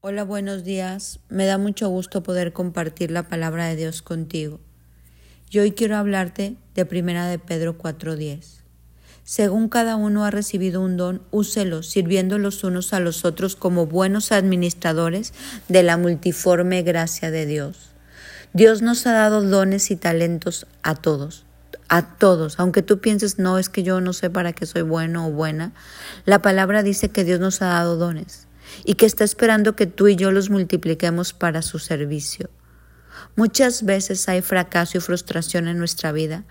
Hola, 0.00 0.22
buenos 0.22 0.62
días. 0.62 1.18
Me 1.28 1.44
da 1.44 1.58
mucho 1.58 1.88
gusto 1.88 2.22
poder 2.22 2.52
compartir 2.52 3.10
la 3.10 3.24
palabra 3.24 3.66
de 3.66 3.74
Dios 3.74 4.00
contigo. 4.00 4.60
Y 5.50 5.58
hoy 5.58 5.72
quiero 5.72 5.96
hablarte 5.96 6.54
de 6.76 6.84
Primera 6.86 7.26
de 7.26 7.40
Pedro 7.40 7.76
4:10. 7.76 8.62
Según 9.24 9.68
cada 9.68 9.96
uno 9.96 10.24
ha 10.24 10.30
recibido 10.30 10.82
un 10.82 10.96
don, 10.96 11.22
úselo, 11.32 11.82
sirviendo 11.82 12.38
los 12.38 12.62
unos 12.62 12.92
a 12.92 13.00
los 13.00 13.24
otros 13.24 13.56
como 13.56 13.86
buenos 13.86 14.30
administradores 14.30 15.34
de 15.66 15.82
la 15.82 15.96
multiforme 15.96 16.82
gracia 16.82 17.32
de 17.32 17.46
Dios. 17.46 17.90
Dios 18.52 18.82
nos 18.82 19.04
ha 19.04 19.14
dado 19.14 19.42
dones 19.42 19.90
y 19.90 19.96
talentos 19.96 20.68
a 20.84 20.94
todos, 20.94 21.44
a 21.88 22.16
todos, 22.18 22.60
aunque 22.60 22.82
tú 22.82 23.00
pienses, 23.00 23.40
no, 23.40 23.58
es 23.58 23.68
que 23.68 23.82
yo 23.82 24.00
no 24.00 24.12
sé 24.12 24.30
para 24.30 24.52
qué 24.52 24.64
soy 24.64 24.82
bueno 24.82 25.26
o 25.26 25.32
buena, 25.32 25.72
la 26.24 26.40
palabra 26.40 26.84
dice 26.84 27.08
que 27.08 27.24
Dios 27.24 27.40
nos 27.40 27.62
ha 27.62 27.66
dado 27.66 27.96
dones 27.96 28.47
y 28.84 28.94
que 28.94 29.06
está 29.06 29.24
esperando 29.24 29.76
que 29.76 29.86
tú 29.86 30.08
y 30.08 30.16
yo 30.16 30.30
los 30.30 30.50
multipliquemos 30.50 31.32
para 31.32 31.62
su 31.62 31.78
servicio. 31.78 32.50
Muchas 33.36 33.84
veces 33.84 34.28
hay 34.28 34.42
fracaso 34.42 34.98
y 34.98 35.00
frustración 35.00 35.68
en 35.68 35.78
nuestra 35.78 36.12
vida 36.12 36.44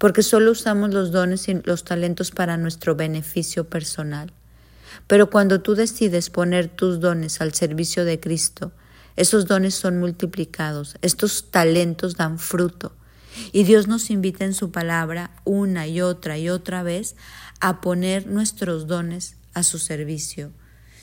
porque 0.00 0.22
solo 0.22 0.52
usamos 0.52 0.94
los 0.94 1.12
dones 1.12 1.46
y 1.48 1.60
los 1.64 1.84
talentos 1.84 2.30
para 2.30 2.56
nuestro 2.56 2.96
beneficio 2.96 3.68
personal. 3.68 4.32
Pero 5.06 5.28
cuando 5.28 5.60
tú 5.60 5.74
decides 5.74 6.30
poner 6.30 6.68
tus 6.68 7.00
dones 7.00 7.42
al 7.42 7.52
servicio 7.52 8.06
de 8.06 8.18
Cristo, 8.18 8.72
esos 9.16 9.46
dones 9.46 9.74
son 9.74 9.98
multiplicados, 9.98 10.96
estos 11.02 11.50
talentos 11.50 12.16
dan 12.16 12.38
fruto. 12.38 12.96
Y 13.52 13.64
Dios 13.64 13.88
nos 13.88 14.08
invita 14.08 14.46
en 14.46 14.54
su 14.54 14.70
palabra 14.72 15.32
una 15.44 15.86
y 15.86 16.00
otra 16.00 16.38
y 16.38 16.48
otra 16.48 16.82
vez 16.82 17.14
a 17.60 17.82
poner 17.82 18.26
nuestros 18.26 18.86
dones 18.86 19.36
a 19.52 19.62
su 19.62 19.78
servicio. 19.78 20.50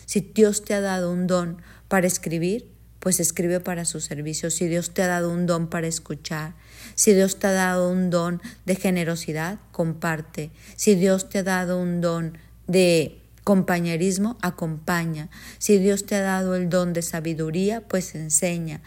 Si 0.07 0.21
Dios 0.21 0.63
te 0.63 0.73
ha 0.73 0.79
dado 0.79 1.11
un 1.11 1.27
don 1.27 1.61
para 1.89 2.07
escribir, 2.07 2.71
pues 2.99 3.19
escribe 3.19 3.59
para 3.59 3.83
su 3.83 3.99
servicio. 3.99 4.49
Si 4.49 4.65
Dios 4.67 4.93
te 4.93 5.01
ha 5.01 5.07
dado 5.07 5.29
un 5.29 5.45
don 5.45 5.67
para 5.67 5.87
escuchar, 5.87 6.55
si 6.95 7.13
Dios 7.13 7.39
te 7.39 7.47
ha 7.47 7.51
dado 7.51 7.91
un 7.91 8.09
don 8.09 8.41
de 8.65 8.75
generosidad, 8.75 9.59
comparte. 9.73 10.49
Si 10.77 10.95
Dios 10.95 11.27
te 11.27 11.39
ha 11.39 11.43
dado 11.43 11.77
un 11.81 11.99
don 11.99 12.37
de 12.67 13.19
compañerismo, 13.43 14.37
acompaña. 14.41 15.29
Si 15.57 15.77
Dios 15.77 16.05
te 16.05 16.15
ha 16.15 16.21
dado 16.21 16.55
el 16.55 16.69
don 16.69 16.93
de 16.93 17.01
sabiduría, 17.01 17.81
pues 17.81 18.15
enseña. 18.15 18.81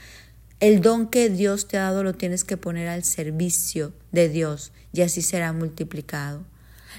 El 0.59 0.81
don 0.81 1.11
que 1.11 1.29
Dios 1.29 1.69
te 1.69 1.77
ha 1.77 1.83
dado 1.83 2.03
lo 2.03 2.15
tienes 2.15 2.45
que 2.45 2.57
poner 2.57 2.89
al 2.89 3.05
servicio 3.05 3.93
de 4.11 4.31
Dios 4.31 4.73
y 4.95 5.03
así 5.03 5.21
será 5.21 5.53
multiplicado. 5.53 6.45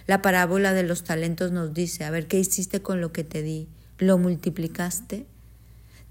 La 0.05 0.21
parábola 0.21 0.73
de 0.73 0.83
los 0.83 1.03
talentos 1.03 1.51
nos 1.51 1.73
dice, 1.73 2.03
a 2.03 2.11
ver, 2.11 2.27
¿qué 2.27 2.37
hiciste 2.37 2.83
con 2.83 3.01
lo 3.01 3.11
que 3.11 3.23
te 3.23 3.41
di? 3.41 3.67
Lo 4.01 4.17
multiplicaste, 4.17 5.27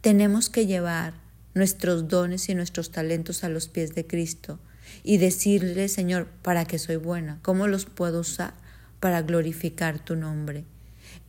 tenemos 0.00 0.48
que 0.48 0.66
llevar 0.66 1.14
nuestros 1.55 2.06
dones 2.06 2.48
y 2.48 2.55
nuestros 2.55 2.92
talentos 2.92 3.42
a 3.42 3.48
los 3.48 3.69
pies 3.69 3.96
de 3.96 4.06
Cristo 4.06 4.60
y 5.02 5.19
decirle, 5.19 5.88
Señor, 5.88 6.28
¿para 6.42 6.64
qué 6.64 6.78
soy 6.78 6.96
buena? 6.96 7.41
¿Cómo 7.42 7.66
los 7.66 7.86
puedo 7.86 8.20
usar 8.20 8.55
para 9.00 9.22
glorificar 9.22 9.98
tu 9.98 10.14
nombre? 10.14 10.64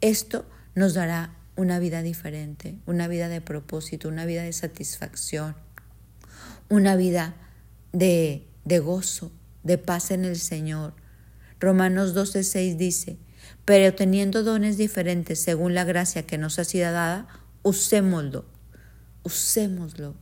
Esto 0.02 0.46
nos 0.76 0.94
dará 0.94 1.36
una 1.56 1.80
vida 1.80 2.04
diferente, 2.04 2.78
una 2.86 3.08
vida 3.08 3.28
de 3.28 3.42
propósito, 3.42 4.08
una 4.08 4.26
vida 4.26 4.44
de 4.44 4.54
satisfacción, 4.54 5.56
una 6.70 6.96
vida 6.96 7.34
de, 7.92 8.46
de 8.66 8.78
gozo, 8.78 9.32
de 9.64 9.80
paz 9.80 10.12
en 10.12 10.26
el 10.26 10.38
Señor. 10.38 10.94
Romanos 11.60 12.14
12:6 12.16 12.78
dice, 12.78 13.18
pero 13.66 13.94
teniendo 13.94 14.44
dones 14.44 14.78
diferentes 14.78 15.42
según 15.42 15.74
la 15.74 15.84
gracia 15.84 16.26
que 16.26 16.38
nos 16.38 16.60
ha 16.60 16.64
sido 16.64 16.92
dada, 16.92 17.28
usémoslo, 17.64 18.46
usémoslo. 19.24 20.16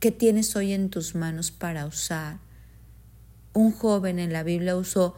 ¿Qué 0.00 0.12
tienes 0.12 0.54
hoy 0.54 0.72
en 0.72 0.90
tus 0.90 1.14
manos 1.14 1.50
para 1.50 1.86
usar? 1.86 2.38
Un 3.52 3.72
joven 3.72 4.18
en 4.18 4.32
la 4.32 4.42
Biblia 4.42 4.76
usó 4.76 5.16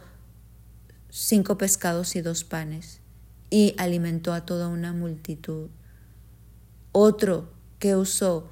cinco 1.09 1.57
pescados 1.57 2.15
y 2.15 2.21
dos 2.21 2.43
panes 2.43 3.01
y 3.49 3.75
alimentó 3.77 4.33
a 4.33 4.45
toda 4.45 4.69
una 4.69 4.93
multitud. 4.93 5.69
Otro 6.93 7.51
que 7.77 7.95
usó 7.95 8.49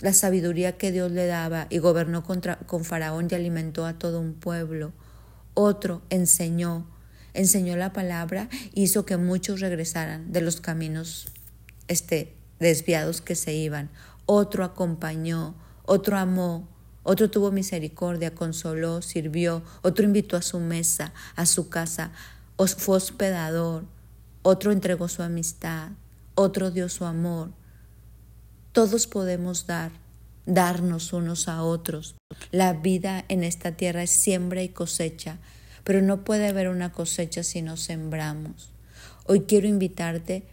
la 0.00 0.12
sabiduría 0.12 0.78
que 0.78 0.92
Dios 0.92 1.10
le 1.10 1.26
daba 1.26 1.66
y 1.68 1.78
gobernó 1.78 2.22
contra, 2.22 2.56
con 2.60 2.84
Faraón 2.84 3.28
y 3.30 3.34
alimentó 3.34 3.84
a 3.84 3.98
todo 3.98 4.20
un 4.20 4.34
pueblo. 4.34 4.92
Otro 5.54 6.02
enseñó 6.10 6.86
enseñó 7.34 7.76
la 7.76 7.92
palabra, 7.92 8.48
hizo 8.74 9.04
que 9.04 9.16
muchos 9.16 9.60
regresaran 9.60 10.32
de 10.32 10.40
los 10.40 10.60
caminos 10.60 11.28
este, 11.88 12.34
desviados 12.58 13.20
que 13.20 13.34
se 13.34 13.54
iban. 13.54 13.90
Otro 14.26 14.64
acompañó, 14.64 15.54
otro 15.84 16.16
amó, 16.16 16.68
otro 17.02 17.30
tuvo 17.30 17.50
misericordia, 17.50 18.34
consoló, 18.34 19.02
sirvió, 19.02 19.62
otro 19.82 20.04
invitó 20.04 20.36
a 20.36 20.42
su 20.42 20.60
mesa, 20.60 21.12
a 21.34 21.46
su 21.46 21.68
casa, 21.68 22.12
fue 22.76 22.96
hospedador, 22.96 23.84
otro 24.42 24.70
entregó 24.70 25.08
su 25.08 25.22
amistad, 25.22 25.90
otro 26.34 26.70
dio 26.70 26.88
su 26.88 27.04
amor. 27.04 27.50
Todos 28.72 29.06
podemos 29.06 29.66
dar, 29.66 29.90
darnos 30.46 31.12
unos 31.12 31.48
a 31.48 31.62
otros. 31.62 32.14
La 32.52 32.74
vida 32.74 33.24
en 33.28 33.44
esta 33.44 33.72
tierra 33.72 34.02
es 34.02 34.10
siembra 34.10 34.62
y 34.62 34.68
cosecha 34.68 35.38
pero 35.84 36.02
no 36.02 36.24
puede 36.24 36.48
haber 36.48 36.68
una 36.68 36.92
cosecha 36.92 37.42
si 37.42 37.62
no 37.62 37.76
sembramos. 37.76 38.70
Hoy 39.26 39.42
quiero 39.42 39.68
invitarte 39.68 40.44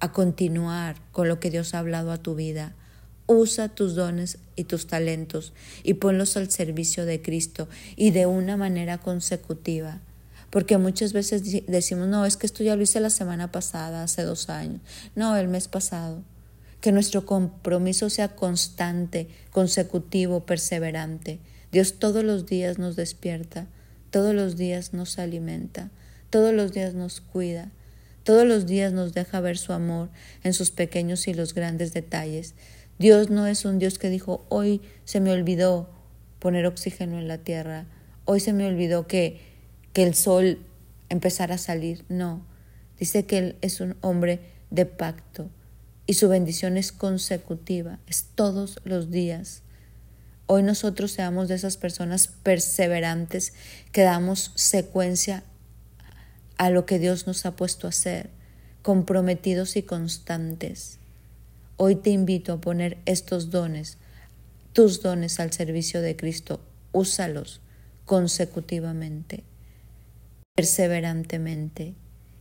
a 0.00 0.12
continuar 0.12 0.96
con 1.12 1.28
lo 1.28 1.40
que 1.40 1.50
Dios 1.50 1.74
ha 1.74 1.78
hablado 1.78 2.12
a 2.12 2.18
tu 2.18 2.34
vida. 2.34 2.74
Usa 3.26 3.68
tus 3.68 3.94
dones 3.94 4.38
y 4.54 4.64
tus 4.64 4.86
talentos 4.86 5.52
y 5.82 5.94
ponlos 5.94 6.36
al 6.36 6.50
servicio 6.50 7.06
de 7.06 7.22
Cristo 7.22 7.68
y 7.96 8.10
de 8.10 8.26
una 8.26 8.56
manera 8.56 8.98
consecutiva. 8.98 10.00
Porque 10.50 10.78
muchas 10.78 11.12
veces 11.12 11.42
decimos, 11.66 12.08
no, 12.08 12.24
es 12.24 12.36
que 12.36 12.46
esto 12.46 12.62
ya 12.62 12.76
lo 12.76 12.82
hice 12.82 13.00
la 13.00 13.10
semana 13.10 13.50
pasada, 13.50 14.04
hace 14.04 14.22
dos 14.22 14.48
años, 14.48 14.80
no, 15.14 15.36
el 15.36 15.48
mes 15.48 15.68
pasado. 15.68 16.22
Que 16.80 16.92
nuestro 16.92 17.26
compromiso 17.26 18.10
sea 18.10 18.36
constante, 18.36 19.28
consecutivo, 19.50 20.46
perseverante. 20.46 21.40
Dios 21.72 21.98
todos 21.98 22.22
los 22.22 22.46
días 22.46 22.78
nos 22.78 22.94
despierta 22.94 23.66
todos 24.16 24.34
los 24.34 24.56
días 24.56 24.94
nos 24.94 25.18
alimenta, 25.18 25.90
todos 26.30 26.54
los 26.54 26.72
días 26.72 26.94
nos 26.94 27.20
cuida, 27.20 27.70
todos 28.24 28.46
los 28.46 28.64
días 28.64 28.94
nos 28.94 29.12
deja 29.12 29.40
ver 29.40 29.58
su 29.58 29.74
amor 29.74 30.08
en 30.42 30.54
sus 30.54 30.70
pequeños 30.70 31.28
y 31.28 31.34
los 31.34 31.52
grandes 31.52 31.92
detalles. 31.92 32.54
Dios 32.98 33.28
no 33.28 33.46
es 33.46 33.66
un 33.66 33.78
Dios 33.78 33.98
que 33.98 34.08
dijo, 34.08 34.46
hoy 34.48 34.80
se 35.04 35.20
me 35.20 35.32
olvidó 35.32 35.90
poner 36.38 36.64
oxígeno 36.64 37.18
en 37.18 37.28
la 37.28 37.36
tierra, 37.36 37.84
hoy 38.24 38.40
se 38.40 38.54
me 38.54 38.66
olvidó 38.66 39.06
que, 39.06 39.38
que 39.92 40.02
el 40.02 40.14
sol 40.14 40.60
empezara 41.10 41.56
a 41.56 41.58
salir. 41.58 42.06
No, 42.08 42.46
dice 42.98 43.26
que 43.26 43.36
Él 43.36 43.56
es 43.60 43.82
un 43.82 43.98
hombre 44.00 44.40
de 44.70 44.86
pacto 44.86 45.50
y 46.06 46.14
su 46.14 46.30
bendición 46.30 46.78
es 46.78 46.90
consecutiva, 46.90 47.98
es 48.06 48.28
todos 48.34 48.80
los 48.82 49.10
días. 49.10 49.62
Hoy 50.48 50.62
nosotros 50.62 51.10
seamos 51.10 51.48
de 51.48 51.56
esas 51.56 51.76
personas 51.76 52.28
perseverantes 52.28 53.52
que 53.90 54.02
damos 54.02 54.52
secuencia 54.54 55.42
a 56.56 56.70
lo 56.70 56.86
que 56.86 57.00
Dios 57.00 57.26
nos 57.26 57.44
ha 57.46 57.56
puesto 57.56 57.88
a 57.88 57.90
hacer, 57.90 58.30
comprometidos 58.82 59.76
y 59.76 59.82
constantes. 59.82 60.98
Hoy 61.76 61.96
te 61.96 62.10
invito 62.10 62.52
a 62.52 62.60
poner 62.60 62.98
estos 63.06 63.50
dones, 63.50 63.98
tus 64.72 65.02
dones 65.02 65.40
al 65.40 65.52
servicio 65.52 66.00
de 66.00 66.14
Cristo. 66.14 66.60
Úsalos 66.92 67.60
consecutivamente, 68.04 69.42
perseverantemente, 70.54 71.94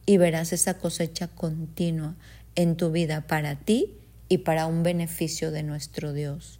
y 0.05 0.17
verás 0.17 0.53
esa 0.53 0.75
cosecha 0.77 1.27
continua 1.27 2.15
en 2.53 2.77
tu 2.77 2.91
vida 2.91 3.25
para 3.25 3.55
ti 3.55 3.95
y 4.29 4.39
para 4.39 4.67
un 4.67 4.83
beneficio 4.83 5.49
de 5.49 5.63
nuestro 5.63 6.13
Dios. 6.13 6.59